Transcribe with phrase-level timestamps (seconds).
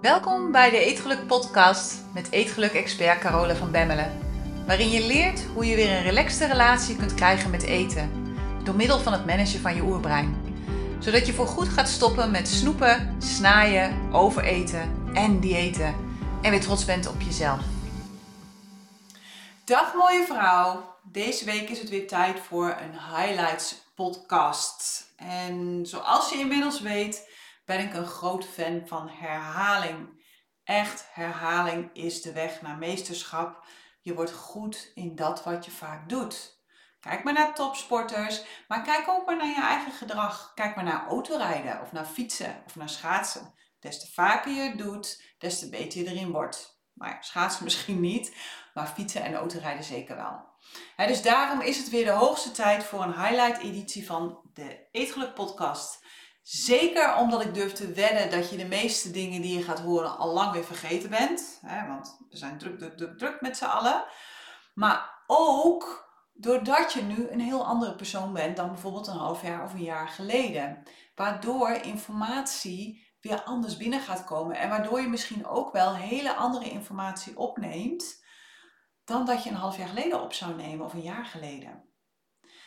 [0.00, 4.18] Welkom bij de Eetgeluk podcast met Eetgeluk-expert Carola van Bemmelen.
[4.66, 8.10] Waarin je leert hoe je weer een relaxte relatie kunt krijgen met eten.
[8.64, 10.36] Door middel van het managen van je oerbrein.
[10.98, 15.94] Zodat je voorgoed gaat stoppen met snoepen, snaaien, overeten en diëten.
[16.42, 17.60] En weer trots bent op jezelf.
[19.64, 20.94] Dag mooie vrouw.
[21.02, 25.06] Deze week is het weer tijd voor een highlights podcast.
[25.16, 27.27] En zoals je inmiddels weet
[27.68, 30.24] ben ik een groot fan van herhaling.
[30.64, 33.64] Echt, herhaling is de weg naar meesterschap.
[34.00, 36.62] Je wordt goed in dat wat je vaak doet.
[37.00, 40.52] Kijk maar naar topsporters, maar kijk ook maar naar je eigen gedrag.
[40.54, 43.54] Kijk maar naar autorijden of naar fietsen of naar schaatsen.
[43.80, 46.80] Des te vaker je het doet, des te beter je erin wordt.
[46.92, 48.36] Maar schaatsen misschien niet,
[48.74, 50.46] maar fietsen en autorijden zeker wel.
[50.96, 55.34] dus daarom is het weer de hoogste tijd voor een highlight editie van de Eetgeluk
[55.34, 56.06] podcast.
[56.50, 60.18] Zeker omdat ik durf te wedden dat je de meeste dingen die je gaat horen
[60.18, 61.58] al lang weer vergeten bent.
[61.66, 64.04] Hè, want we zijn druk, druk, druk, druk met z'n allen.
[64.74, 69.64] Maar ook doordat je nu een heel andere persoon bent dan bijvoorbeeld een half jaar
[69.64, 70.82] of een jaar geleden.
[71.14, 74.56] Waardoor informatie weer anders binnen gaat komen.
[74.56, 78.24] En waardoor je misschien ook wel hele andere informatie opneemt
[79.04, 81.84] dan dat je een half jaar geleden op zou nemen of een jaar geleden.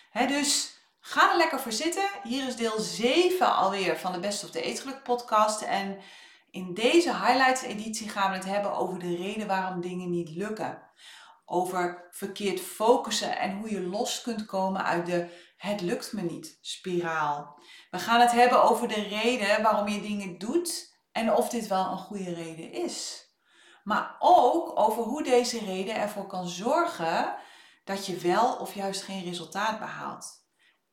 [0.10, 0.71] Hè, dus
[1.12, 2.10] Ga er lekker voor zitten.
[2.24, 5.62] Hier is deel 7 alweer van de Best of the Eetgeluk podcast.
[5.62, 6.00] En
[6.52, 10.82] in deze highlights editie gaan we het hebben over de reden waarom dingen niet lukken.
[11.46, 16.58] Over verkeerd focussen en hoe je los kunt komen uit de het lukt me niet
[16.62, 17.60] spiraal.
[17.90, 21.92] We gaan het hebben over de reden waarom je dingen doet en of dit wel
[21.92, 23.26] een goede reden is.
[23.84, 27.36] Maar ook over hoe deze reden ervoor kan zorgen
[27.84, 30.41] dat je wel of juist geen resultaat behaalt.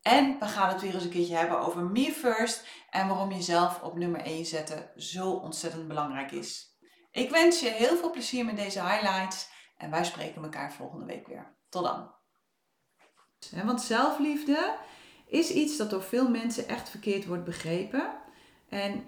[0.08, 3.82] En we gaan het weer eens een keertje hebben over me first en waarom jezelf
[3.82, 6.76] op nummer 1 zetten zo ontzettend belangrijk is.
[7.10, 11.26] Ik wens je heel veel plezier met deze highlights en wij spreken elkaar volgende week
[11.26, 11.54] weer.
[11.68, 12.10] Tot dan.
[13.64, 14.74] Want zelfliefde
[15.26, 18.12] is iets dat door veel mensen echt verkeerd wordt begrepen.
[18.68, 19.04] En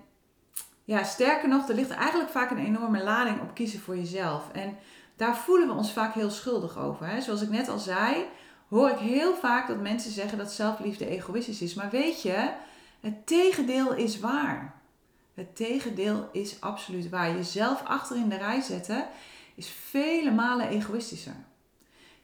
[0.85, 4.51] ja, sterker nog, er ligt eigenlijk vaak een enorme lading op kiezen voor jezelf.
[4.53, 4.79] En
[5.17, 7.07] daar voelen we ons vaak heel schuldig over.
[7.07, 7.21] Hè?
[7.21, 8.27] Zoals ik net al zei,
[8.71, 11.75] hoor ik heel vaak dat mensen zeggen dat zelfliefde egoïstisch is.
[11.75, 12.53] Maar weet je,
[13.01, 14.81] het tegendeel is waar.
[15.35, 17.35] Het tegendeel is absoluut waar.
[17.35, 19.07] Jezelf achter in de rij zetten
[19.55, 21.37] is vele malen egoïstischer.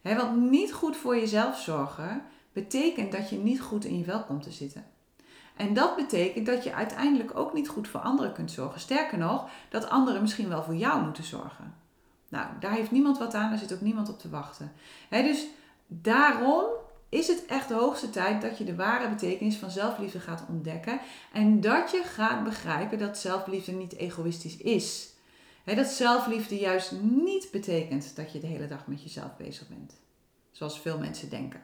[0.02, 4.42] want niet goed voor jezelf zorgen betekent dat je niet goed in je vel komt
[4.42, 4.84] te zitten.
[5.56, 8.80] En dat betekent dat je uiteindelijk ook niet goed voor anderen kunt zorgen.
[8.80, 11.74] Sterker nog, dat anderen misschien wel voor jou moeten zorgen.
[12.28, 14.72] Nou, daar heeft niemand wat aan, daar zit ook niemand op te wachten.
[15.10, 15.46] dus
[15.86, 16.64] Daarom
[17.08, 21.00] is het echt de hoogste tijd dat je de ware betekenis van zelfliefde gaat ontdekken
[21.32, 25.10] en dat je gaat begrijpen dat zelfliefde niet egoïstisch is.
[25.64, 29.92] dat zelfliefde juist niet betekent dat je de hele dag met jezelf bezig bent,
[30.52, 31.60] zoals veel mensen denken.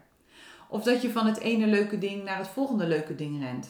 [0.69, 3.69] Of dat je van het ene leuke ding naar het volgende leuke ding rent.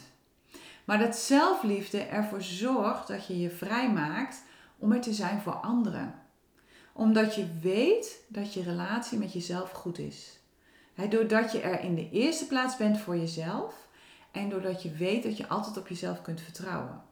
[0.85, 4.43] Maar dat zelfliefde ervoor zorgt dat je je vrijmaakt
[4.79, 6.15] om er te zijn voor anderen.
[6.93, 10.41] Omdat je weet dat je relatie met jezelf goed is
[11.11, 13.89] doordat je er in de eerste plaats bent voor jezelf
[14.31, 17.03] en doordat je weet dat je altijd op jezelf kunt vertrouwen.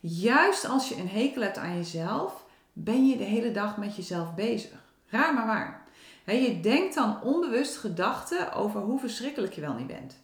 [0.00, 4.34] Juist als je een hekel hebt aan jezelf, ben je de hele dag met jezelf
[4.34, 4.84] bezig.
[5.06, 5.86] Raar maar waar.
[6.24, 10.18] je denkt dan onbewust gedachten over hoe verschrikkelijk je wel niet bent.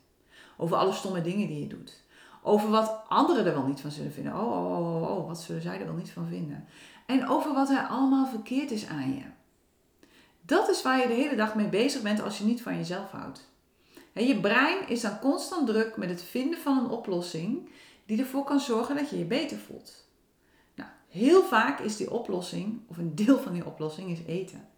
[0.56, 2.02] Over alle stomme dingen die je doet.
[2.42, 4.34] Over wat anderen er wel niet van zullen vinden.
[4.34, 6.64] Oh, oh, oh, oh, oh wat zullen zij er wel niet van vinden.
[7.06, 9.22] En over wat er allemaal verkeerd is aan je.
[10.52, 13.10] Dat is waar je de hele dag mee bezig bent als je niet van jezelf
[13.10, 13.48] houdt.
[14.14, 17.68] je brein is dan constant druk met het vinden van een oplossing
[18.06, 20.08] die ervoor kan zorgen dat je je beter voelt.
[20.74, 24.68] Nou, heel vaak is die oplossing, of een deel van die oplossing, is eten.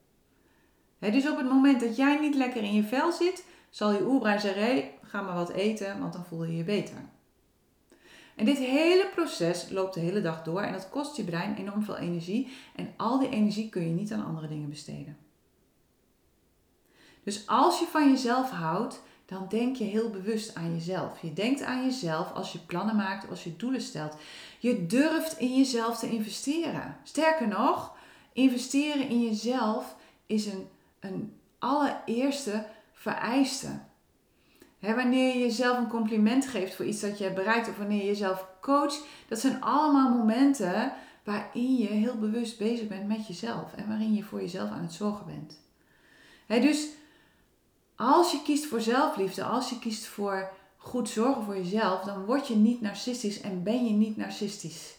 [0.99, 4.41] dus op het moment dat jij niet lekker in je vel zit, zal je oerbrein
[4.41, 6.97] zeggen: ga maar wat eten, want dan voel je je beter.
[8.37, 11.83] En dit hele proces loopt de hele dag door en dat kost je brein enorm
[11.83, 12.49] veel energie.
[12.75, 15.24] En al die energie kun je niet aan andere dingen besteden.
[17.25, 21.21] Dus als je van jezelf houdt, dan denk je heel bewust aan jezelf.
[21.23, 24.17] Je denkt aan jezelf als je plannen maakt, als je doelen stelt.
[24.59, 26.97] Je durft in jezelf te investeren.
[27.03, 27.97] Sterker nog,
[28.33, 30.69] investeren in jezelf is een,
[31.01, 33.69] een allereerste vereiste.
[34.79, 38.07] wanneer je jezelf een compliment geeft voor iets dat je hebt bereikt, of wanneer je
[38.07, 40.93] jezelf coacht, dat zijn allemaal momenten
[41.25, 44.93] waarin je heel bewust bezig bent met jezelf en waarin je voor jezelf aan het
[44.93, 45.61] zorgen bent.
[46.63, 46.89] dus
[47.97, 52.49] als je kiest voor zelfliefde, als je kiest voor goed zorgen voor jezelf, dan word
[52.49, 54.97] je niet narcistisch en ben je niet narcistisch.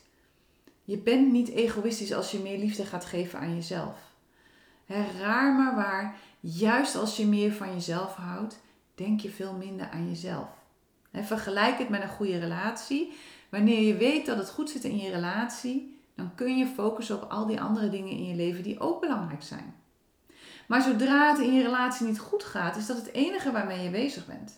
[0.83, 3.97] Je bent niet egoïstisch als je meer liefde gaat geven aan jezelf.
[4.85, 8.59] He, raar maar waar, juist als je meer van jezelf houdt,
[8.95, 10.47] denk je veel minder aan jezelf.
[11.11, 13.13] He, vergelijk het met een goede relatie.
[13.49, 17.31] Wanneer je weet dat het goed zit in je relatie, dan kun je focussen op
[17.31, 19.75] al die andere dingen in je leven die ook belangrijk zijn.
[20.67, 23.89] Maar zodra het in je relatie niet goed gaat, is dat het enige waarmee je
[23.89, 24.53] bezig bent.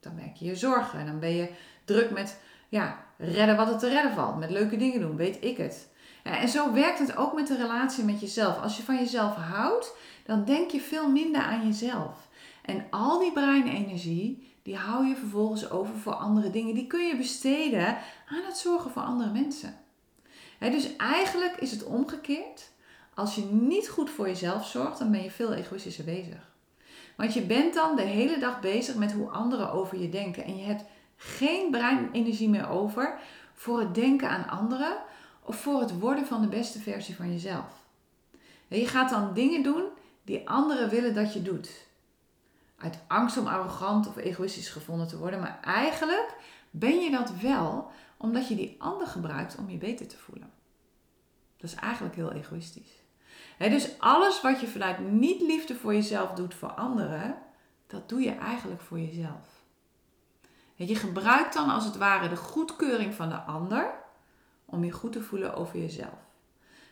[0.00, 1.50] Dan merk je je zorgen en dan ben je
[1.84, 5.56] druk met ja, redden wat er te redden valt, met leuke dingen doen, weet ik
[5.56, 5.88] het.
[6.22, 8.60] En zo werkt het ook met de relatie met jezelf.
[8.60, 9.94] Als je van jezelf houdt,
[10.24, 12.28] dan denk je veel minder aan jezelf.
[12.62, 16.74] En al die breinenergie, die hou je vervolgens over voor andere dingen.
[16.74, 17.86] Die kun je besteden
[18.28, 19.74] aan het zorgen voor andere mensen.
[20.58, 22.72] dus eigenlijk is het omgekeerd.
[23.14, 26.52] Als je niet goed voor jezelf zorgt, dan ben je veel egoïstischer bezig.
[27.16, 30.44] Want je bent dan de hele dag bezig met hoe anderen over je denken.
[30.44, 30.84] En je hebt
[31.16, 33.18] geen breinenergie meer over
[33.54, 34.96] voor het denken aan anderen
[35.42, 37.84] of voor het worden van de beste versie van jezelf.
[38.68, 39.84] je gaat dan dingen doen
[40.22, 41.86] die anderen willen dat je doet.
[42.78, 46.36] Uit angst om arrogant of egoïstisch gevonden te worden, maar eigenlijk
[46.70, 50.50] ben je dat wel omdat je die ander gebruikt om je beter te voelen.
[51.56, 53.03] Dat is eigenlijk heel egoïstisch.
[53.58, 57.34] Dus alles wat je vanuit niet-liefde voor jezelf doet voor anderen,
[57.86, 59.62] dat doe je eigenlijk voor jezelf.
[60.74, 63.94] Je gebruikt dan als het ware de goedkeuring van de ander
[64.64, 66.18] om je goed te voelen over jezelf.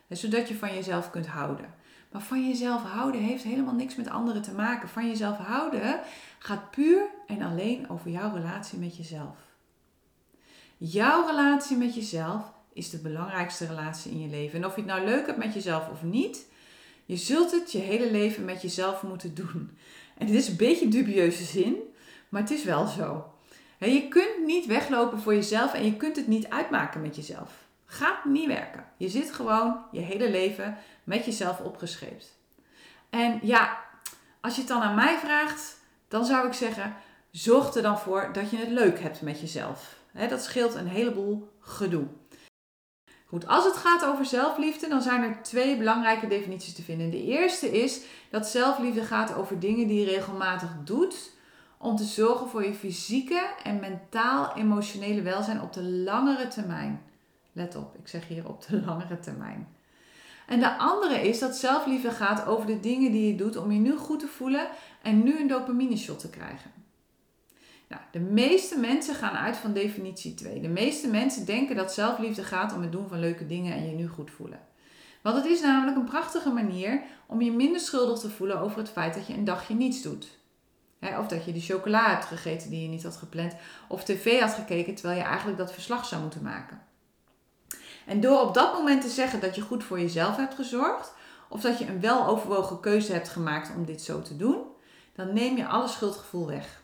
[0.09, 1.75] Zodat je van jezelf kunt houden.
[2.11, 4.89] Maar van jezelf houden heeft helemaal niks met anderen te maken.
[4.89, 6.01] Van jezelf houden
[6.39, 9.37] gaat puur en alleen over jouw relatie met jezelf.
[10.77, 14.59] Jouw relatie met jezelf is de belangrijkste relatie in je leven.
[14.59, 16.47] En of je het nou leuk hebt met jezelf of niet,
[17.05, 19.77] je zult het je hele leven met jezelf moeten doen.
[20.19, 21.77] En dit is een beetje dubieuze zin,
[22.29, 23.33] maar het is wel zo.
[23.79, 27.53] Je kunt niet weglopen voor jezelf en je kunt het niet uitmaken met jezelf.
[27.87, 28.85] Gaat niet werken.
[28.97, 32.37] Je zit gewoon je hele leven met jezelf opgescheept.
[33.11, 33.79] En ja,
[34.41, 36.95] als je het dan aan mij vraagt, dan zou ik zeggen:
[37.31, 39.97] zorg er dan voor dat je het leuk hebt met jezelf.
[40.29, 42.07] dat scheelt een heleboel gedoe.
[43.33, 47.11] Goed, als het gaat over zelfliefde, dan zijn er twee belangrijke definities te vinden.
[47.11, 48.01] De eerste is
[48.31, 51.31] dat zelfliefde gaat over dingen die je regelmatig doet
[51.79, 57.03] om te zorgen voor je fysieke en mentaal-emotionele welzijn op de langere termijn.
[57.53, 59.69] Let op, ik zeg hier op de langere termijn.
[60.47, 63.79] En de andere is dat zelfliefde gaat over de dingen die je doet om je
[63.79, 64.67] nu goed te voelen
[65.03, 66.82] en nu een dopamine shot te krijgen.
[67.93, 70.61] Nou, de meeste mensen gaan uit van definitie 2.
[70.61, 73.95] De meeste mensen denken dat zelfliefde gaat om het doen van leuke dingen en je
[73.95, 74.61] nu goed voelen.
[75.23, 78.89] Want het is namelijk een prachtige manier om je minder schuldig te voelen over het
[78.89, 80.39] feit dat je een dagje niets doet.
[81.19, 83.55] of dat je de chocola hebt gegeten die je niet had gepland.
[83.89, 86.83] Of tv had gekeken terwijl je eigenlijk dat verslag zou moeten maken.
[88.07, 91.13] En door op dat moment te zeggen dat je goed voor jezelf hebt gezorgd,
[91.49, 94.63] of dat je een weloverwogen keuze hebt gemaakt om dit zo te doen,
[95.15, 96.82] dan neem je alle schuldgevoel weg.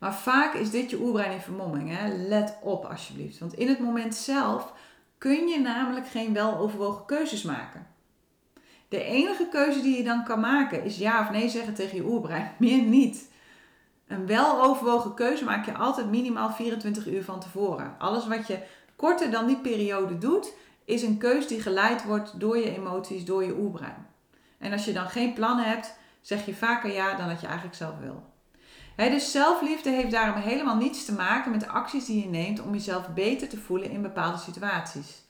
[0.00, 1.96] Maar vaak is dit je oerbrein in vermomming.
[1.96, 2.08] Hè?
[2.16, 3.38] Let op alsjeblieft.
[3.38, 4.72] Want in het moment zelf
[5.18, 7.86] kun je namelijk geen weloverwogen keuzes maken.
[8.88, 12.04] De enige keuze die je dan kan maken is ja of nee zeggen tegen je
[12.04, 12.52] oerbrein.
[12.58, 13.30] Meer niet.
[14.06, 17.94] Een weloverwogen keuze maak je altijd minimaal 24 uur van tevoren.
[17.98, 18.58] Alles wat je
[18.96, 20.52] korter dan die periode doet,
[20.84, 24.06] is een keus die geleid wordt door je emoties, door je oerbrein.
[24.58, 27.76] En als je dan geen plannen hebt, zeg je vaker ja dan dat je eigenlijk
[27.76, 28.29] zelf wil.
[29.08, 32.72] Dus zelfliefde heeft daarom helemaal niets te maken met de acties die je neemt om
[32.72, 35.22] jezelf beter te voelen in bepaalde situaties.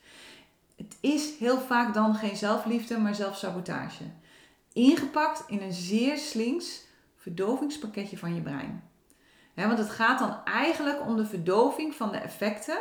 [0.77, 4.05] Het is heel vaak dan geen zelfliefde, maar zelfsabotage.
[4.73, 6.85] Ingepakt in een zeer slinks
[7.17, 8.83] verdovingspakketje van je brein.
[9.55, 12.79] want het gaat dan eigenlijk om de verdoving van de effecten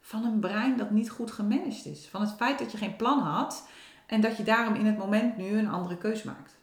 [0.00, 2.08] van een brein dat niet goed gemanaged is.
[2.10, 3.68] Van het feit dat je geen plan had
[4.06, 6.59] en dat je daarom in het moment nu een andere keus maakt.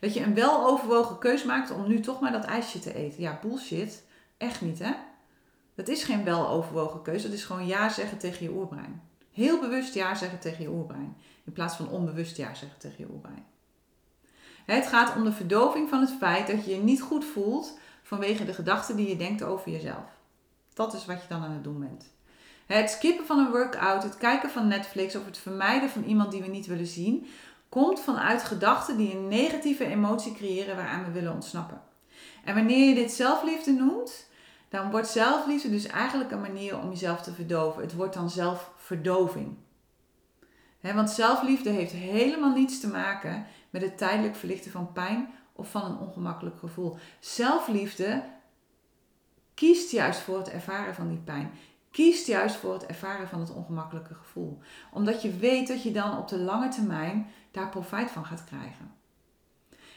[0.00, 3.20] Dat je een weloverwogen keus maakt om nu toch maar dat ijsje te eten.
[3.20, 4.04] Ja, bullshit.
[4.36, 4.92] Echt niet, hè?
[5.74, 7.22] Dat is geen weloverwogen keus.
[7.22, 9.02] Dat is gewoon ja zeggen tegen je oerbrein.
[9.32, 11.16] Heel bewust ja zeggen tegen je oerbrein.
[11.44, 13.44] In plaats van onbewust ja zeggen tegen je oerbrein.
[14.64, 18.44] Het gaat om de verdoving van het feit dat je je niet goed voelt vanwege
[18.44, 20.04] de gedachten die je denkt over jezelf.
[20.74, 22.14] Dat is wat je dan aan het doen bent.
[22.66, 26.42] Het skippen van een workout, het kijken van Netflix of het vermijden van iemand die
[26.42, 27.26] we niet willen zien,
[27.82, 31.80] komt vanuit gedachten die een negatieve emotie creëren waaraan we willen ontsnappen.
[32.44, 34.28] En wanneer je dit zelfliefde noemt,
[34.68, 37.82] dan wordt zelfliefde dus eigenlijk een manier om jezelf te verdoven.
[37.82, 39.56] Het wordt dan zelfverdoving.
[40.80, 45.84] want zelfliefde heeft helemaal niets te maken met het tijdelijk verlichten van pijn of van
[45.84, 46.96] een ongemakkelijk gevoel.
[47.20, 48.24] Zelfliefde
[49.54, 51.52] kiest juist voor het ervaren van die pijn
[51.96, 54.58] kiest juist voor het ervaren van het ongemakkelijke gevoel.
[54.92, 57.26] Omdat je weet dat je dan op de lange termijn
[57.56, 58.94] daar profijt van gaat krijgen.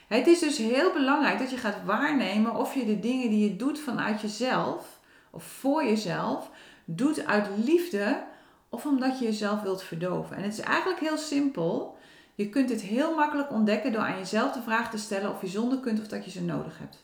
[0.08, 3.56] Het is dus heel belangrijk dat je gaat waarnemen of je de dingen die je
[3.56, 5.00] doet vanuit jezelf
[5.30, 6.50] of voor jezelf
[6.86, 8.24] doet uit liefde
[8.70, 10.36] of omdat je jezelf wilt verdoven.
[10.36, 11.98] En het is eigenlijk heel simpel.
[12.36, 15.48] Je kunt dit heel makkelijk ontdekken door aan jezelf de vraag te stellen of je
[15.48, 17.04] zonder kunt of dat je ze nodig hebt.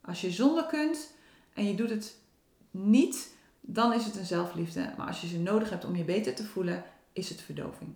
[0.00, 1.12] Als je zonder kunt
[1.54, 2.16] en je doet het
[2.70, 4.92] niet, dan is het een zelfliefde.
[4.96, 7.94] Maar als je ze nodig hebt om je beter te voelen, is het verdoving.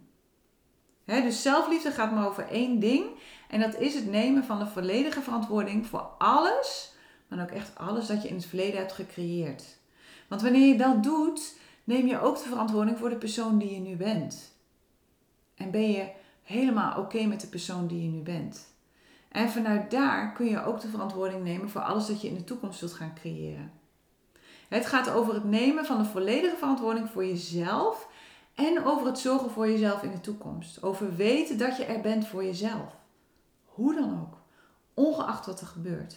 [1.05, 3.07] Dus zelfliefde gaat maar over één ding.
[3.49, 6.93] En dat is het nemen van de volledige verantwoording voor alles,
[7.29, 9.65] maar ook echt alles dat je in het verleden hebt gecreëerd.
[10.29, 13.81] Want wanneer je dat doet, neem je ook de verantwoording voor de persoon die je
[13.81, 14.53] nu bent.
[15.55, 16.11] En ben je
[16.43, 18.73] helemaal oké met de persoon die je nu bent.
[19.29, 22.45] En vanuit daar kun je ook de verantwoording nemen voor alles dat je in de
[22.45, 23.73] toekomst zult gaan creëren.
[24.69, 28.09] Het gaat over het nemen van de volledige verantwoording voor jezelf
[28.55, 30.83] en over het zorgen voor jezelf in de toekomst.
[30.83, 32.97] Over weten dat je er bent voor jezelf.
[33.65, 34.39] Hoe dan ook.
[34.95, 36.17] Ongeacht wat er gebeurt.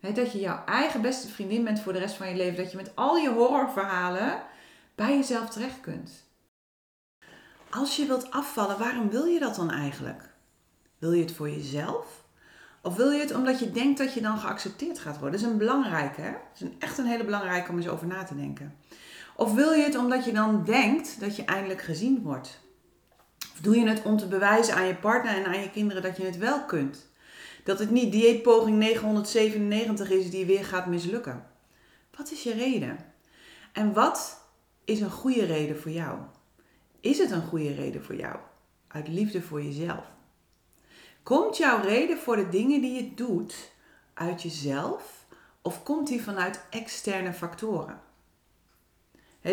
[0.00, 2.56] dat je jouw eigen beste vriendin bent voor de rest van je leven.
[2.56, 4.42] Dat je met al je horrorverhalen
[4.94, 6.24] bij jezelf terecht kunt.
[7.70, 10.34] Als je wilt afvallen, waarom wil je dat dan eigenlijk?
[10.98, 12.24] Wil je het voor jezelf?
[12.82, 15.40] Of wil je het omdat je denkt dat je dan geaccepteerd gaat worden?
[15.40, 16.30] Dat is een belangrijke, hè?
[16.30, 18.74] Dat is echt een hele belangrijke om eens over na te denken.
[19.36, 22.60] Of wil je het omdat je dan denkt dat je eindelijk gezien wordt?
[23.52, 26.16] Of doe je het om te bewijzen aan je partner en aan je kinderen dat
[26.16, 27.06] je het wel kunt?
[27.64, 31.46] Dat het niet dieetpoging 997 is die weer gaat mislukken.
[32.16, 32.98] Wat is je reden?
[33.72, 34.40] En wat
[34.84, 36.18] is een goede reden voor jou?
[37.00, 38.36] Is het een goede reden voor jou?
[38.88, 40.04] Uit liefde voor jezelf.
[41.22, 43.72] Komt jouw reden voor de dingen die je doet
[44.14, 45.26] uit jezelf
[45.62, 48.00] of komt die vanuit externe factoren?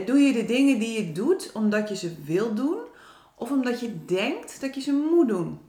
[0.02, 2.78] Doe je de dingen die je doet omdat je ze wil doen
[3.36, 5.60] of omdat je denkt dat je ze moet doen?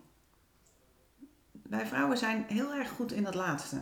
[1.63, 3.77] Wij vrouwen zijn heel erg goed in dat laatste.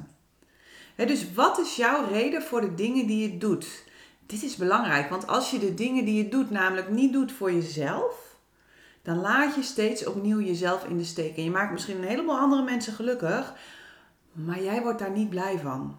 [0.97, 3.85] dus wat is jouw reden voor de dingen die je doet?
[4.27, 7.53] Dit is belangrijk, want als je de dingen die je doet namelijk niet doet voor
[7.53, 8.37] jezelf,
[9.03, 11.37] dan laat je steeds opnieuw jezelf in de steek.
[11.37, 13.55] En je maakt misschien een heleboel andere mensen gelukkig,
[14.33, 15.99] maar jij wordt daar niet blij van.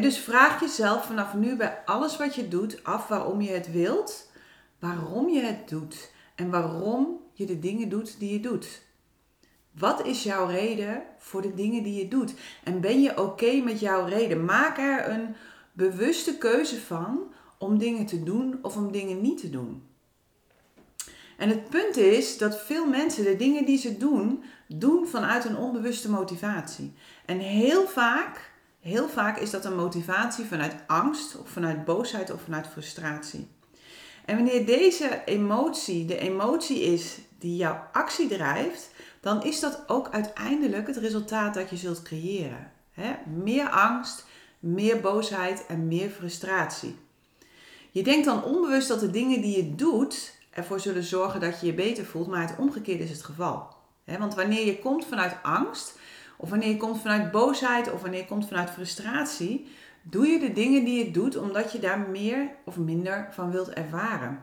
[0.00, 4.30] Dus vraag jezelf vanaf nu bij alles wat je doet af waarom je het wilt,
[4.78, 8.82] waarom je het doet en waarom je de dingen doet die je doet.
[9.78, 12.34] Wat is jouw reden voor de dingen die je doet?
[12.64, 14.44] En ben je oké met jouw reden?
[14.44, 15.34] Maak er een
[15.72, 19.82] bewuste keuze van om dingen te doen of om dingen niet te doen.
[21.36, 25.56] En het punt is dat veel mensen de dingen die ze doen, doen vanuit een
[25.56, 26.92] onbewuste motivatie.
[27.26, 28.51] En heel vaak,
[28.82, 33.48] heel vaak is dat een motivatie vanuit angst of vanuit boosheid of vanuit frustratie.
[34.24, 40.08] En wanneer deze emotie de emotie is die jouw actie drijft, dan is dat ook
[40.10, 42.72] uiteindelijk het resultaat dat je zult creëren.
[43.42, 44.24] meer angst,
[44.58, 46.96] meer boosheid en meer frustratie.
[47.90, 51.66] Je denkt dan onbewust dat de dingen die je doet ervoor zullen zorgen dat je
[51.66, 53.68] je beter voelt, maar het omgekeerde is het geval.
[54.04, 55.98] want wanneer je komt vanuit angst,
[56.42, 59.68] of wanneer je komt vanuit boosheid, of wanneer je komt vanuit frustratie,
[60.02, 63.68] doe je de dingen die je doet omdat je daar meer of minder van wilt
[63.68, 64.42] ervaren.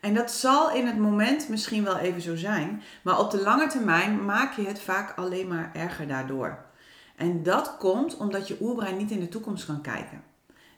[0.00, 3.66] En dat zal in het moment misschien wel even zo zijn, maar op de lange
[3.66, 6.64] termijn maak je het vaak alleen maar erger daardoor.
[7.16, 10.22] En dat komt omdat je oerbrein niet in de toekomst kan kijken.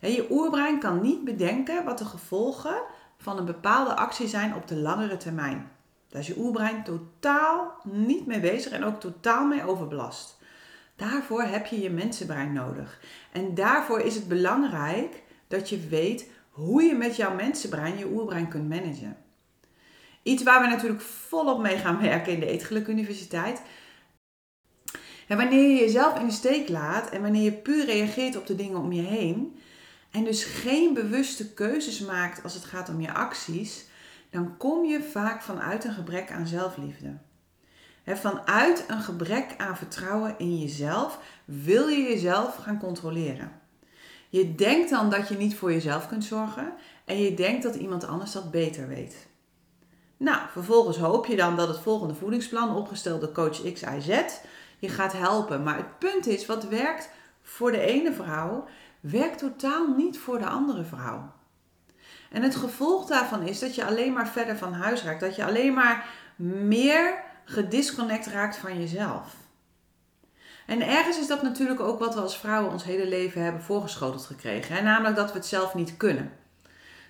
[0.01, 2.83] Je oerbrein kan niet bedenken wat de gevolgen
[3.19, 5.71] van een bepaalde actie zijn op de langere termijn.
[6.09, 10.39] Daar is je oerbrein totaal niet mee bezig en ook totaal mee overbelast.
[10.97, 13.01] Daarvoor heb je je mensenbrein nodig.
[13.33, 18.49] En daarvoor is het belangrijk dat je weet hoe je met jouw mensenbrein je oerbrein
[18.49, 19.17] kunt managen.
[20.23, 23.63] Iets waar we natuurlijk volop mee gaan werken in de Eetgeluk Universiteit.
[25.29, 28.55] En wanneer je jezelf in de steek laat en wanneer je puur reageert op de
[28.55, 29.59] dingen om je heen,
[30.11, 33.87] en dus geen bewuste keuzes maakt als het gaat om je acties,
[34.31, 37.17] dan kom je vaak vanuit een gebrek aan zelfliefde.
[38.05, 43.53] vanuit een gebrek aan vertrouwen in jezelf wil je jezelf gaan controleren.
[44.29, 46.73] Je denkt dan dat je niet voor jezelf kunt zorgen
[47.05, 49.27] en je denkt dat iemand anders dat beter weet.
[50.17, 54.23] Nou, vervolgens hoop je dan dat het volgende voedingsplan, opgesteld door coach X, Y, Z,
[54.79, 55.63] je gaat helpen.
[55.63, 57.11] Maar het punt is, wat werkt
[57.43, 58.65] voor de ene vrouw,
[59.01, 61.33] werkt totaal niet voor de andere vrouw.
[62.31, 65.21] En het gevolg daarvan is dat je alleen maar verder van huis raakt.
[65.21, 66.07] Dat je alleen maar
[66.37, 67.15] meer
[67.45, 69.35] gedisconnect raakt van jezelf.
[70.67, 74.25] En ergens is dat natuurlijk ook wat we als vrouwen ons hele leven hebben voorgeschoteld
[74.25, 74.85] gekregen.
[74.85, 76.33] Namelijk dat we het zelf niet kunnen.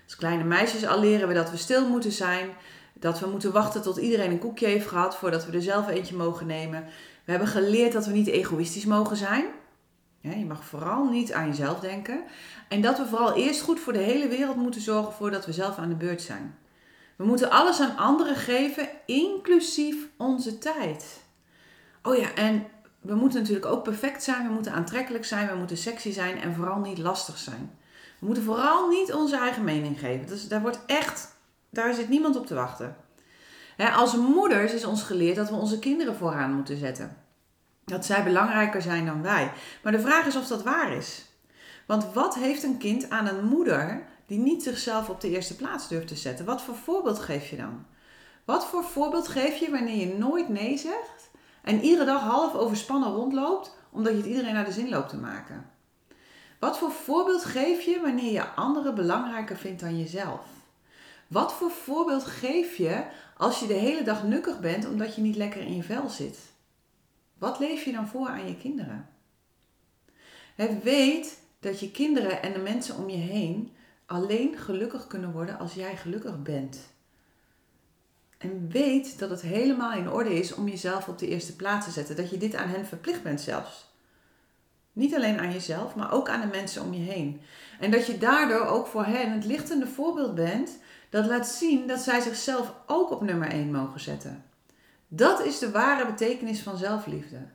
[0.05, 2.49] Als kleine meisjes al leren we dat we stil moeten zijn.
[2.93, 6.15] Dat we moeten wachten tot iedereen een koekje heeft gehad voordat we er zelf eentje
[6.15, 6.83] mogen nemen.
[7.23, 9.45] We hebben geleerd dat we niet egoïstisch mogen zijn.
[10.35, 12.23] Je mag vooral niet aan jezelf denken.
[12.67, 15.77] En dat we vooral eerst goed voor de hele wereld moeten zorgen voordat we zelf
[15.77, 16.57] aan de beurt zijn.
[17.15, 21.23] We moeten alles aan anderen geven, inclusief onze tijd.
[22.03, 22.65] Oh ja, en
[23.01, 26.53] we moeten natuurlijk ook perfect zijn, we moeten aantrekkelijk zijn, we moeten sexy zijn en
[26.53, 27.71] vooral niet lastig zijn.
[28.19, 30.27] We moeten vooral niet onze eigen mening geven.
[30.27, 31.35] Dus daar wordt echt,
[31.69, 32.95] daar zit niemand op te wachten.
[33.95, 37.26] als moeders is ons geleerd dat we onze kinderen vooraan moeten zetten.
[37.91, 39.51] Dat zij belangrijker zijn dan wij.
[39.83, 41.25] Maar de vraag is of dat waar is.
[41.85, 45.87] Want wat heeft een kind aan een moeder die niet zichzelf op de eerste plaats
[45.87, 46.45] durft te zetten?
[46.45, 47.85] Wat voor voorbeeld geef je dan?
[48.45, 51.29] Wat voor voorbeeld geef je wanneer je nooit nee zegt
[51.61, 55.17] en iedere dag half overspannen rondloopt omdat je het iedereen naar de zin loopt te
[55.17, 55.69] maken?
[56.59, 60.45] Wat voor voorbeeld geef je wanneer je anderen belangrijker vindt dan jezelf?
[61.27, 63.03] Wat voor voorbeeld geef je
[63.37, 66.55] als je de hele dag nukkig bent omdat je niet lekker in je vel zit?
[67.37, 69.09] Wat leef je dan voor aan je kinderen?
[70.83, 73.71] weet dat je kinderen en de mensen om je heen
[74.05, 76.79] alleen gelukkig kunnen worden als jij gelukkig bent.
[78.37, 81.91] En weet dat het helemaal in orde is om jezelf op de eerste plaats te
[81.91, 82.15] zetten.
[82.15, 83.85] Dat je dit aan hen verplicht bent zelfs.
[84.93, 87.41] Niet alleen aan jezelf, maar ook aan de mensen om je heen.
[87.79, 90.77] En dat je daardoor ook voor hen het lichtende voorbeeld bent
[91.09, 94.43] dat laat zien dat zij zichzelf ook op nummer 1 mogen zetten.
[95.07, 97.47] Dat is de ware betekenis van zelfliefde.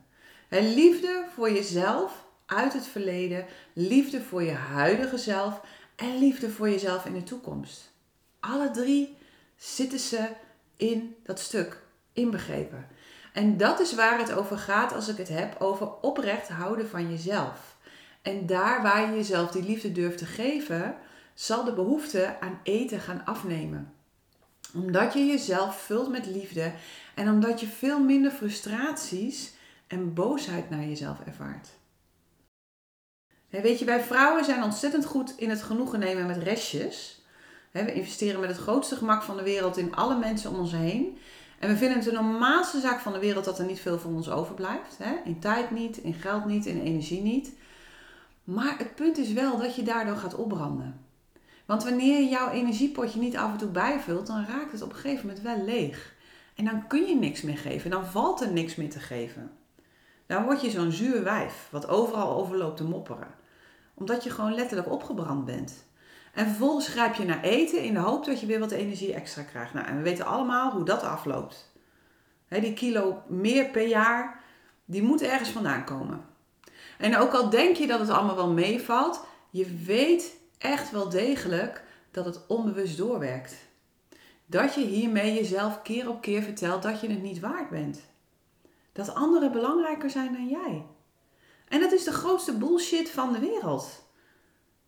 [0.49, 5.61] liefde voor jezelf uit het verleden, liefde voor je huidige zelf
[5.95, 7.91] en liefde voor jezelf in de toekomst.
[8.39, 9.17] Alle drie
[9.55, 10.29] zitten ze
[10.77, 11.81] in dat stuk
[12.13, 12.87] inbegrepen.
[13.33, 17.09] En dat is waar het over gaat als ik het heb over oprecht houden van
[17.09, 17.75] jezelf.
[18.21, 20.95] En daar waar je jezelf die liefde durft te geven,
[21.33, 23.93] zal de behoefte aan eten gaan afnemen.
[24.73, 26.73] Omdat je jezelf vult met liefde
[27.15, 29.53] en omdat je veel minder frustraties
[29.87, 31.69] en boosheid naar jezelf ervaart.
[33.49, 37.21] Weet je, wij vrouwen zijn ontzettend goed in het genoegen nemen met restjes.
[37.71, 41.17] We investeren met het grootste gemak van de wereld in alle mensen om ons heen.
[41.59, 44.15] En we vinden het de normaalste zaak van de wereld dat er niet veel van
[44.15, 44.97] ons overblijft.
[45.23, 47.51] In tijd niet, in geld niet, in energie niet.
[48.43, 51.05] Maar het punt is wel dat je daardoor gaat opbranden.
[51.65, 54.95] Want wanneer je jouw energiepotje niet af en toe bijvult, dan raakt het op een
[54.95, 56.12] gegeven moment wel leeg.
[56.55, 57.89] En dan kun je niks meer geven.
[57.89, 59.51] Dan valt er niks meer te geven.
[60.25, 63.27] Dan word je zo'n zuur wijf, wat overal overloopt te mopperen.
[63.93, 65.85] Omdat je gewoon letterlijk opgebrand bent.
[66.33, 69.43] En vervolgens grijp je naar eten in de hoop dat je weer wat energie extra
[69.43, 69.73] krijgt.
[69.73, 71.71] Nou, en we weten allemaal hoe dat afloopt.
[72.49, 74.43] die kilo meer per jaar,
[74.85, 76.25] die moet ergens vandaan komen.
[76.97, 81.83] En ook al denk je dat het allemaal wel meevalt, je weet echt wel degelijk
[82.11, 83.55] dat het onbewust doorwerkt.
[84.45, 88.01] Dat je hiermee jezelf keer op keer vertelt dat je het niet waard bent.
[88.91, 90.85] Dat anderen belangrijker zijn dan jij.
[91.67, 94.03] En dat is de grootste bullshit van de wereld.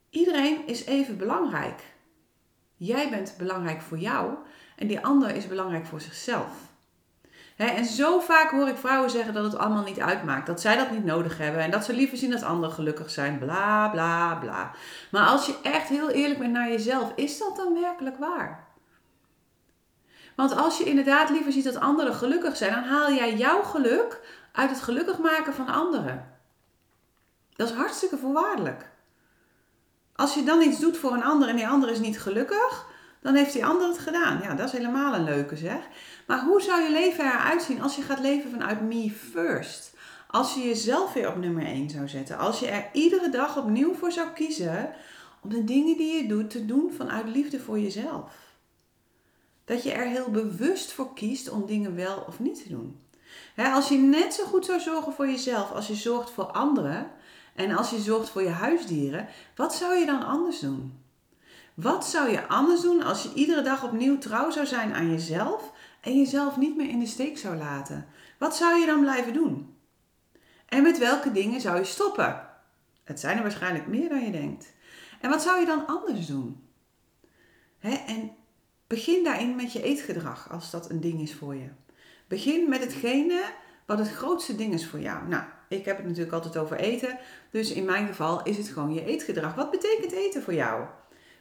[0.09, 1.83] Iedereen is even belangrijk.
[2.75, 4.33] Jij bent belangrijk voor jou
[4.75, 6.47] en die ander is belangrijk voor zichzelf.
[7.55, 10.91] en zo vaak hoor ik vrouwen zeggen dat het allemaal niet uitmaakt, dat zij dat
[10.91, 14.71] niet nodig hebben en dat ze liever zien dat anderen gelukkig zijn, bla bla bla.
[15.11, 18.67] Maar als je echt heel eerlijk bent naar jezelf, is dat dan werkelijk waar?
[20.35, 24.21] Want als je inderdaad liever ziet dat anderen gelukkig zijn, dan haal jij jouw geluk
[24.51, 26.33] uit het gelukkig maken van anderen.
[27.55, 28.89] Dat is hartstikke voorwaardelijk.
[30.15, 32.85] Als je dan iets doet voor een ander en die ander is niet gelukkig,
[33.21, 34.39] dan heeft die ander het gedaan.
[34.41, 35.79] Ja, dat is helemaal een leuke zeg.
[36.27, 39.93] Maar hoe zou je leven eruit zien als je gaat leven vanuit me first?
[40.27, 42.37] Als je jezelf weer op nummer 1 zou zetten.
[42.37, 44.93] Als je er iedere dag opnieuw voor zou kiezen
[45.41, 48.44] om de dingen die je doet te doen vanuit liefde voor jezelf.
[49.65, 52.99] Dat je er heel bewust voor kiest om dingen wel of niet te doen.
[53.55, 57.11] als je net zo goed zou zorgen voor jezelf als je zorgt voor anderen,
[57.55, 61.03] en als je zorgt voor je huisdieren, wat zou je dan anders doen?
[61.73, 65.71] Wat zou je anders doen als je iedere dag opnieuw trouw zou zijn aan jezelf
[66.01, 68.07] en jezelf niet meer in de steek zou laten?
[68.37, 69.75] Wat zou je dan blijven doen?
[70.65, 72.47] En met welke dingen zou je stoppen?
[73.03, 74.73] Het zijn er waarschijnlijk meer dan je denkt.
[75.21, 76.63] En wat zou je dan anders doen?
[77.79, 78.31] en
[78.95, 81.67] begin daarin met je eetgedrag, als dat een ding is voor je.
[82.27, 83.43] Begin met hetgene
[83.85, 85.27] wat het grootste ding is voor jou.
[85.27, 87.17] Nou, ik heb het natuurlijk altijd over eten.
[87.51, 89.55] Dus in mijn geval is het gewoon je eetgedrag.
[89.55, 90.85] Wat betekent eten voor jou?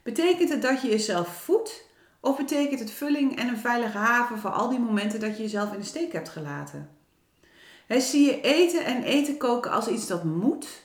[0.02, 1.84] Betekent het dat je jezelf voedt?
[2.20, 5.72] Of betekent het vulling en een veilige haven voor al die momenten dat je jezelf
[5.72, 6.90] in de steek hebt gelaten?
[7.88, 10.82] zie je eten en eten koken als iets dat moet?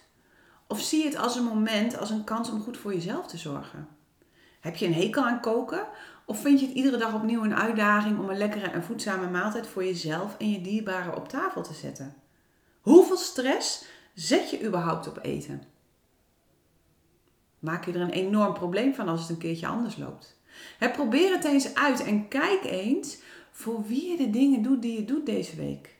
[0.67, 3.37] Of zie je het als een moment, als een kans om goed voor jezelf te
[3.37, 3.87] zorgen?
[4.59, 5.87] Heb je een hekel aan koken?
[6.29, 9.67] Of vind je het iedere dag opnieuw een uitdaging om een lekkere en voedzame maaltijd
[9.67, 12.15] voor jezelf en je dierbaren op tafel te zetten?
[12.81, 15.63] Hoeveel stress zet je überhaupt op eten?
[17.59, 20.37] Maak je er een enorm probleem van als het een keertje anders loopt?
[20.79, 23.17] probeer het eens uit en kijk eens
[23.51, 25.95] voor wie je de dingen doet die je doet deze week.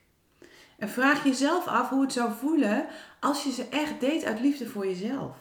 [0.78, 2.86] En vraag jezelf af hoe het zou voelen
[3.20, 5.36] als je ze echt deed uit liefde voor jezelf.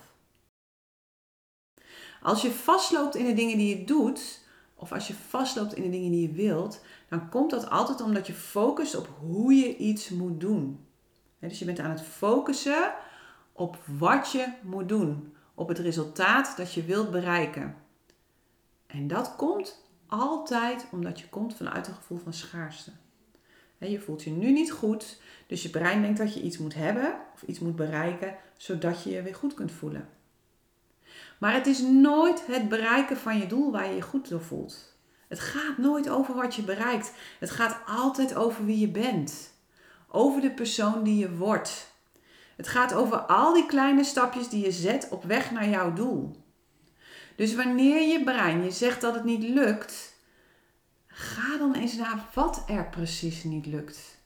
[2.21, 4.47] Als je vastloopt in de dingen die je doet,
[4.80, 8.28] of als je vastloopt in de dingen die je wilt, dan komt dat altijd omdat
[8.28, 10.86] je focust op hoe je iets moet doen.
[11.39, 12.94] Dus je bent aan het focussen
[13.52, 17.76] op wat je moet doen, op het resultaat dat je wilt bereiken.
[18.88, 22.92] En dat komt altijd omdat je komt vanuit een gevoel van schaarste.
[23.78, 27.15] Je voelt je nu niet goed, dus je brein denkt dat je iets moet hebben
[27.34, 30.10] of iets moet bereiken, zodat je je weer goed kunt voelen.
[31.39, 34.97] Maar het is nooit het bereiken van je doel waar je je goed door voelt.
[35.28, 37.12] Het gaat nooit over wat je bereikt.
[37.39, 39.54] Het gaat altijd over wie je bent.
[40.08, 41.91] Over de persoon die je wordt.
[42.56, 46.36] Het gaat over al die kleine stapjes die je zet op weg naar jouw doel.
[47.36, 50.15] Dus wanneer je brein je zegt dat het niet lukt,
[51.08, 54.17] ga dan eens naar wat er precies niet lukt.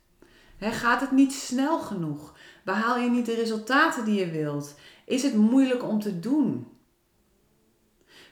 [0.59, 2.37] gaat het niet snel genoeg?
[2.63, 4.75] Behaal je niet de resultaten die je wilt?
[5.05, 6.67] Is het moeilijk om te doen?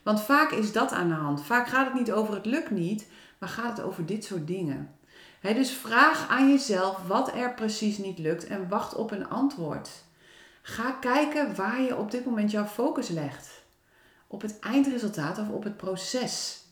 [0.03, 1.43] Want vaak is dat aan de hand.
[1.43, 4.95] Vaak gaat het niet over het lukt niet, maar gaat het over dit soort dingen.
[5.41, 9.89] dus vraag aan jezelf wat er precies niet lukt en wacht op een antwoord.
[10.61, 13.63] Ga kijken waar je op dit moment jouw focus legt.
[14.27, 16.63] Op het eindresultaat of op het proces.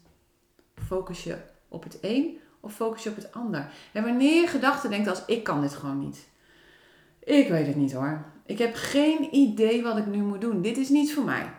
[0.88, 1.38] Focus je
[1.68, 3.72] op het een of focus je op het ander?
[3.92, 6.28] En wanneer je gedachten denkt als ik kan dit gewoon niet.
[7.20, 8.26] Ik weet het niet hoor.
[8.46, 10.62] Ik heb geen idee wat ik nu moet doen.
[10.62, 11.59] Dit is niet voor mij.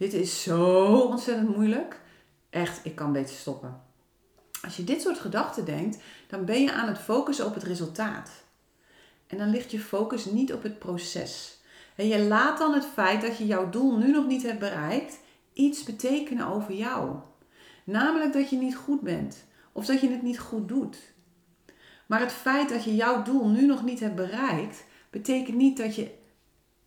[0.00, 2.00] Dit is zo ontzettend moeilijk.
[2.50, 3.82] Echt, ik kan beter stoppen.
[4.62, 8.30] Als je dit soort gedachten denkt, dan ben je aan het focussen op het resultaat.
[9.26, 11.60] En dan ligt je focus niet op het proces.
[11.96, 15.18] En je laat dan het feit dat je jouw doel nu nog niet hebt bereikt
[15.52, 17.16] iets betekenen over jou.
[17.84, 20.98] Namelijk dat je niet goed bent of dat je het niet goed doet.
[22.06, 25.94] Maar het feit dat je jouw doel nu nog niet hebt bereikt, betekent niet dat
[25.94, 26.10] je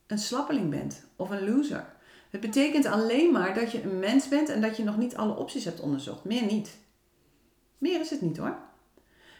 [0.06, 1.93] een slappeling bent of een loser.
[2.34, 5.36] Het betekent alleen maar dat je een mens bent en dat je nog niet alle
[5.36, 6.24] opties hebt onderzocht.
[6.24, 6.78] Meer niet.
[7.78, 8.58] Meer is het niet hoor.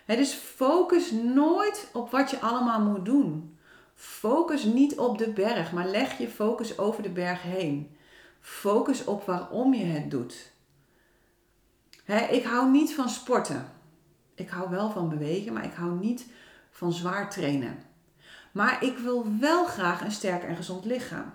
[0.07, 3.59] dus focus nooit op wat je allemaal moet doen.
[3.95, 7.97] Focus niet op de berg, maar leg je focus over de berg heen.
[8.41, 10.53] Focus op waarom je het doet.
[12.31, 13.73] ik hou niet van sporten.
[14.35, 16.27] Ik hou wel van bewegen, maar ik hou niet
[16.71, 17.79] van zwaar trainen.
[18.53, 21.33] Maar ik wil wel graag een sterk en gezond lichaam.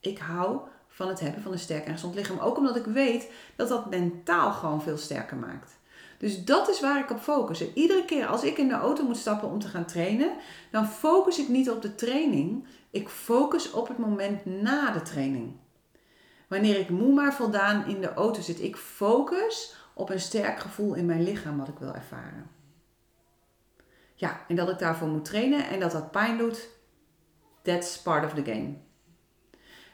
[0.00, 0.60] Ik hou
[0.96, 2.38] van het hebben van een sterk en gezond lichaam.
[2.38, 5.78] Ook omdat ik weet dat dat mentaal gewoon veel sterker maakt.
[6.18, 7.72] Dus dat is waar ik op focus.
[7.74, 10.32] iedere keer als ik in de auto moet stappen om te gaan trainen,
[10.70, 12.66] dan focus ik niet op de training.
[12.90, 15.52] Ik focus op het moment na de training.
[16.48, 20.94] Wanneer ik moe maar voldaan in de auto zit, ik focus op een sterk gevoel
[20.94, 22.50] in mijn lichaam wat ik wil ervaren.
[24.14, 26.68] Ja, en dat ik daarvoor moet trainen en dat dat pijn doet,
[27.62, 28.84] that's part of the game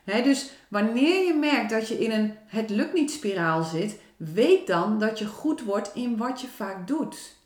[0.05, 4.99] dus wanneer je merkt dat je in een het lukt niet spiraal zit, weet dan
[4.99, 7.37] dat je goed wordt in wat je vaak doet.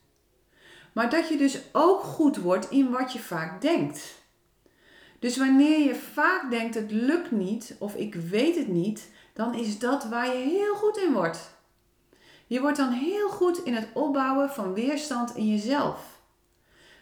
[0.93, 4.25] Maar dat je dus ook goed wordt in wat je vaak denkt.
[5.19, 9.79] Dus wanneer je vaak denkt het lukt niet of ik weet het niet, dan is
[9.79, 11.55] dat waar je heel goed in wordt.
[12.47, 16.21] Je wordt dan heel goed in het opbouwen van weerstand in jezelf.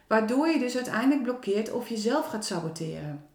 [0.06, 3.33] Waardoor je dus uiteindelijk blokkeert of jezelf gaat saboteren.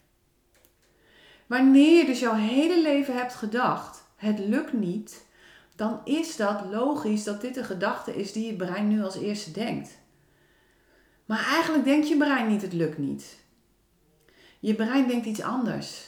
[1.50, 5.26] Wanneer je dus jouw hele leven hebt gedacht, het lukt niet,
[5.76, 9.52] dan is dat logisch dat dit een gedachte is die je brein nu als eerste
[9.52, 9.90] denkt.
[11.26, 13.40] Maar eigenlijk denkt je brein niet, het lukt niet.
[14.60, 16.08] Je brein denkt iets anders.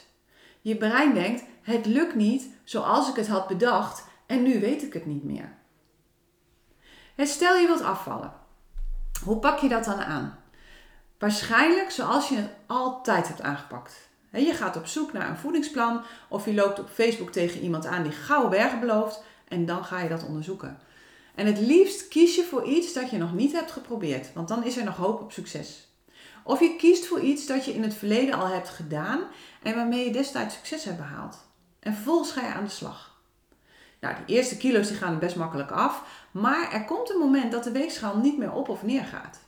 [0.61, 4.93] Je brein denkt, het lukt niet zoals ik het had bedacht en nu weet ik
[4.93, 5.57] het niet meer.
[7.15, 8.33] En stel je wilt afvallen.
[9.23, 10.39] Hoe pak je dat dan aan?
[11.19, 14.10] Waarschijnlijk zoals je het altijd hebt aangepakt.
[14.39, 18.03] Je gaat op zoek naar een voedingsplan of je loopt op Facebook tegen iemand aan
[18.03, 20.79] die gouden bergen belooft en dan ga je dat onderzoeken.
[21.35, 24.63] En het liefst kies je voor iets dat je nog niet hebt geprobeerd, want dan
[24.63, 25.87] is er nog hoop op succes.
[26.43, 29.21] Of je kiest voor iets dat je in het verleden al hebt gedaan
[29.63, 31.37] en waarmee je destijds succes hebt behaald.
[31.79, 33.19] En vervolgens ga je aan de slag.
[33.99, 37.63] Nou, die eerste kilo's die gaan best makkelijk af, maar er komt een moment dat
[37.63, 39.39] de weegschaal niet meer op of neer gaat.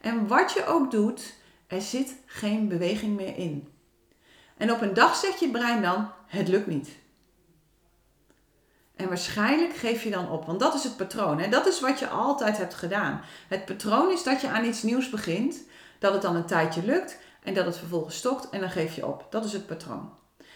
[0.00, 1.34] En wat je ook doet,
[1.66, 3.68] Er zit geen beweging meer in.
[4.64, 6.88] En op een dag zegt je brein dan: het lukt niet.
[8.96, 11.38] En waarschijnlijk geef je dan op, want dat is het patroon.
[11.38, 11.48] Hè?
[11.48, 13.20] Dat is wat je altijd hebt gedaan.
[13.48, 15.62] Het patroon is dat je aan iets nieuws begint,
[15.98, 19.06] dat het dan een tijdje lukt en dat het vervolgens stokt en dan geef je
[19.06, 19.26] op.
[19.30, 20.12] Dat is het patroon.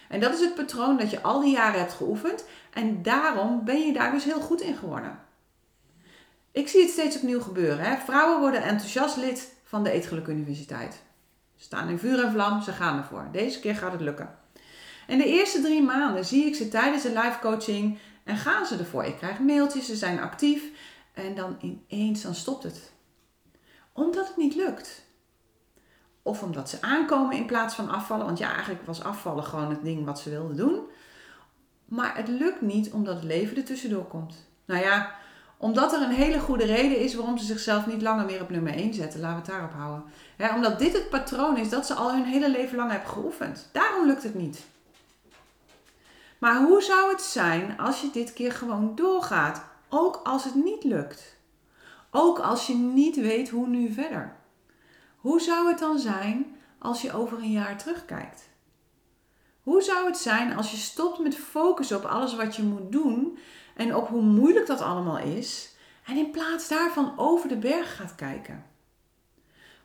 [0.09, 3.87] En dat is het patroon dat je al die jaren hebt geoefend en daarom ben
[3.87, 5.18] je daar dus heel goed in geworden.
[6.53, 7.85] Ik zie het steeds opnieuw gebeuren.
[7.85, 7.97] Hè?
[7.97, 11.07] Vrouwen worden enthousiast lid van de Eetgeluk Universiteit.
[11.61, 13.29] Staan in vuur en vlam, ze gaan ervoor.
[13.33, 14.38] Deze keer gaat het lukken.
[15.07, 18.77] En de eerste drie maanden zie ik ze tijdens de live coaching en gaan ze
[18.77, 19.05] ervoor.
[19.05, 20.62] Ik krijg mailtjes, ze zijn actief
[21.14, 22.92] en dan ineens dan stopt het.
[23.92, 25.07] Omdat het niet lukt.
[26.23, 28.27] Of omdat ze aankomen in plaats van afvallen.
[28.27, 30.81] Want ja, eigenlijk was afvallen gewoon het ding wat ze wilden doen.
[31.85, 34.47] Maar het lukt niet omdat het leven er tussendoor komt.
[34.64, 35.14] Nou ja,
[35.59, 38.73] omdat er een hele goede reden is waarom ze zichzelf niet langer meer op nummer
[38.75, 39.21] 1 zetten.
[39.21, 40.05] Laten we het daarop houden.
[40.57, 43.68] omdat dit het patroon is dat ze al hun hele leven lang hebben geoefend.
[43.73, 44.64] Daarom lukt het niet.
[46.38, 49.62] Maar hoe zou het zijn als je dit keer gewoon doorgaat?
[49.88, 51.37] Ook als het niet lukt.
[52.11, 54.37] Ook als je niet weet hoe nu verder.
[55.16, 58.47] Hoe zou het dan zijn als je over een jaar terugkijkt?
[59.68, 63.38] Hoe zou het zijn als je stopt met focussen op alles wat je moet doen
[63.76, 68.14] en op hoe moeilijk dat allemaal is en in plaats daarvan over de berg gaat
[68.14, 68.66] kijken?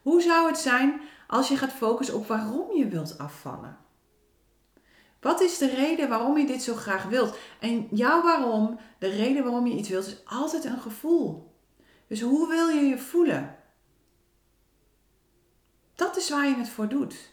[0.01, 3.77] Hoe zou het zijn als je gaat focussen op waarom je wilt afvallen?
[5.21, 7.37] Wat is de reden waarom je dit zo graag wilt?
[7.59, 11.55] En jouw waarom, de reden waarom je iets wilt, is altijd een gevoel.
[12.07, 13.55] Dus hoe wil je je voelen?
[15.95, 17.31] Dat is waar je het voor doet.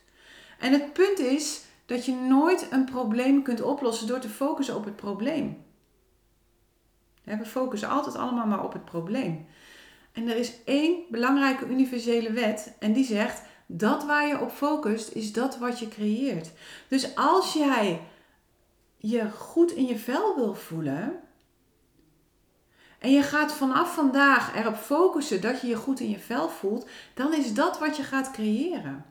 [0.59, 4.85] En het punt is dat je nooit een probleem kunt oplossen door te focussen op
[4.85, 5.65] het probleem.
[7.23, 9.47] We focussen altijd allemaal maar op het probleem.
[10.13, 15.15] En er is één belangrijke universele wet en die zegt dat waar je op focust,
[15.15, 16.51] is dat wat je creëert.
[16.89, 18.01] Dus als jij
[18.97, 21.21] je goed in je vel wil voelen.
[22.99, 26.89] En je gaat vanaf vandaag erop focussen dat je je goed in je vel voelt,
[27.15, 29.10] dan is dat wat je gaat creëren.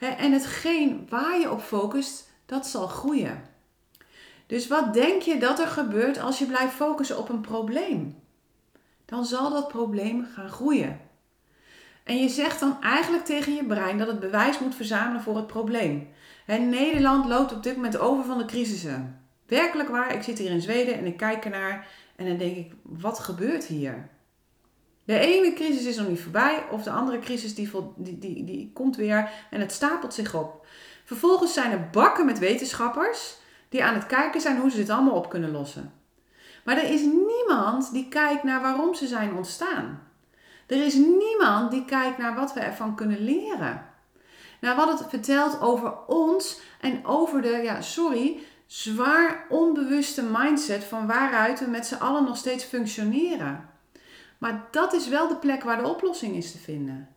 [0.00, 3.42] En hetgeen waar je op focust, dat zal groeien.
[4.46, 8.22] Dus wat denk je dat er gebeurt als je blijft focussen op een probleem?
[9.04, 11.00] Dan zal dat probleem gaan groeien.
[12.04, 15.46] En je zegt dan eigenlijk tegen je brein dat het bewijs moet verzamelen voor het
[15.46, 16.08] probleem.
[16.46, 19.20] Nederland loopt op dit moment over van de crisissen.
[19.46, 21.86] Werkelijk waar, ik zit hier in Zweden en ik kijk ernaar
[22.16, 24.08] en dan denk ik, wat gebeurt hier?
[25.10, 28.70] De ene crisis is nog niet voorbij of de andere crisis die, die, die, die
[28.74, 30.66] komt weer en het stapelt zich op.
[31.04, 33.36] Vervolgens zijn er bakken met wetenschappers
[33.68, 35.92] die aan het kijken zijn hoe ze dit allemaal op kunnen lossen.
[36.64, 40.02] Maar er is niemand die kijkt naar waarom ze zijn ontstaan.
[40.66, 43.86] Er is niemand die kijkt naar wat we ervan kunnen leren.
[44.60, 51.06] Nou, wat het vertelt over ons en over de, ja, sorry, zwaar onbewuste mindset van
[51.06, 53.69] waaruit we met z'n allen nog steeds functioneren.
[54.40, 57.08] Maar dat is wel de plek waar de oplossing is te vinden.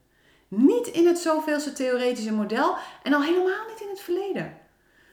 [0.48, 4.58] Niet in het zoveelste theoretische model en al helemaal niet in het verleden.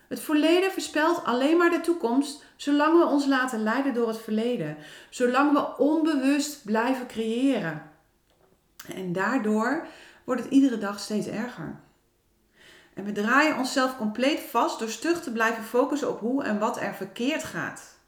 [0.08, 4.76] Het verleden voorspelt alleen maar de toekomst zolang we ons laten leiden door het verleden.
[5.10, 7.90] Zolang we onbewust blijven creëren.
[8.94, 9.86] En daardoor
[10.24, 11.80] wordt het iedere dag steeds erger.
[12.94, 16.80] En we draaien onszelf compleet vast door stug te blijven focussen op hoe en wat
[16.80, 17.99] er verkeerd gaat.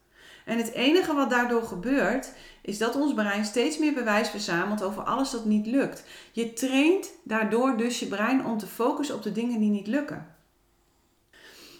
[0.45, 5.03] En het enige wat daardoor gebeurt, is dat ons brein steeds meer bewijs verzamelt over
[5.03, 6.03] alles dat niet lukt.
[6.31, 10.35] Je traint daardoor dus je brein om te focussen op de dingen die niet lukken.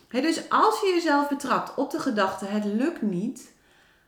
[0.10, 3.52] dus als je jezelf betrapt op de gedachte het lukt niet,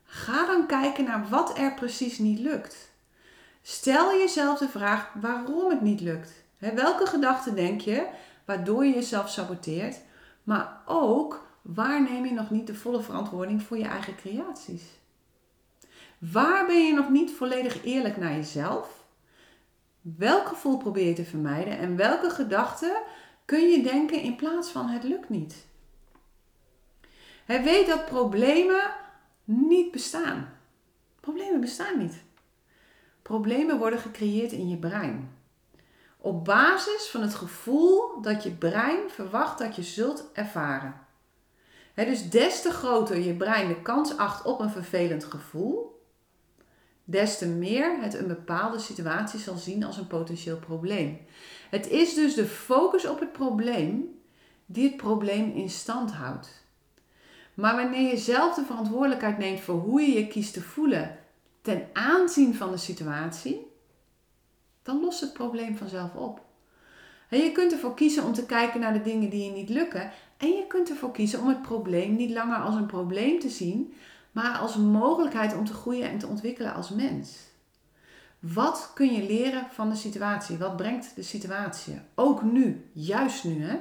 [0.05, 2.93] ga dan kijken naar wat er precies niet lukt.
[3.61, 6.31] Stel jezelf de vraag waarom het niet lukt.
[6.57, 8.07] welke gedachten denk je
[8.45, 9.97] waardoor je jezelf saboteert,
[10.43, 14.83] maar ook waar neem je nog niet de volle verantwoording voor je eigen creaties?
[16.17, 19.05] Waar ben je nog niet volledig eerlijk naar jezelf?
[20.01, 23.01] Welk gevoel probeer je te vermijden en welke gedachten
[23.45, 25.65] kun je denken in plaats van het lukt niet?
[27.45, 28.91] Hij weet dat problemen
[29.43, 30.49] niet bestaan.
[31.19, 32.23] Problemen bestaan niet.
[33.21, 35.37] Problemen worden gecreëerd in je brein.
[36.17, 41.04] Op basis van het gevoel dat je brein verwacht dat je zult ervaren.
[41.95, 46.03] Dus des te groter je brein de kans acht op een vervelend gevoel,
[47.03, 51.19] des te meer het een bepaalde situatie zal zien als een potentieel probleem.
[51.69, 54.19] Het is dus de focus op het probleem
[54.65, 56.63] die het probleem in stand houdt.
[57.53, 61.17] Maar wanneer je zelf de verantwoordelijkheid neemt voor hoe je je kiest te voelen
[61.61, 63.71] ten aanzien van de situatie,
[64.83, 66.41] dan lost het probleem vanzelf op.
[67.29, 70.11] En je kunt ervoor kiezen om te kijken naar de dingen die je niet lukken.
[70.37, 73.93] En je kunt ervoor kiezen om het probleem niet langer als een probleem te zien,
[74.31, 77.37] maar als een mogelijkheid om te groeien en te ontwikkelen als mens.
[78.39, 80.57] Wat kun je leren van de situatie?
[80.57, 82.01] Wat brengt de situatie?
[82.15, 83.63] Ook nu, juist nu.
[83.63, 83.79] Hè?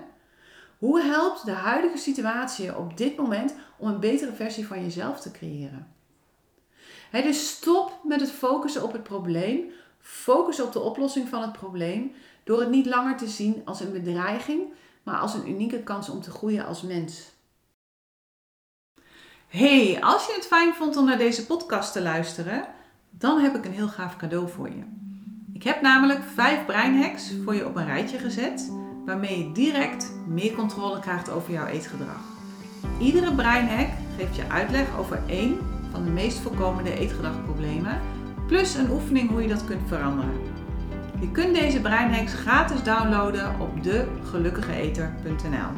[0.78, 5.30] Hoe helpt de huidige situatie op dit moment om een betere versie van jezelf te
[5.30, 5.92] creëren?
[7.10, 9.70] dus stop met het focussen op het probleem.
[9.98, 12.12] Focus op de oplossing van het probleem
[12.44, 14.62] door het niet langer te zien als een bedreiging,
[15.04, 17.32] maar als een unieke kans om te groeien als mens.
[19.48, 22.64] Hey, als je het fijn vond om naar deze podcast te luisteren,
[23.10, 24.82] dan heb ik een heel gaaf cadeau voor je.
[25.52, 28.72] Ik heb namelijk vijf breinhacks voor je op een rijtje gezet,
[29.04, 32.20] waarmee je direct meer controle krijgt over jouw eetgedrag.
[33.00, 35.58] Iedere breinhack geeft je uitleg over één
[35.90, 38.00] van de meest voorkomende eetgedragproblemen,
[38.46, 40.53] plus een oefening hoe je dat kunt veranderen.
[41.24, 45.70] Je kunt deze breinhacks gratis downloaden op degelukkigeeter.nl,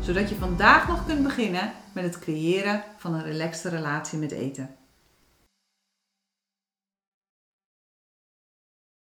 [0.00, 4.83] zodat je vandaag nog kunt beginnen met het creëren van een relaxte relatie met eten.